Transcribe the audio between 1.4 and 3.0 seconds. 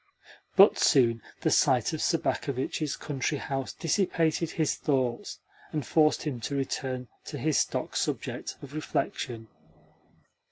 the sight of Sobakevitch's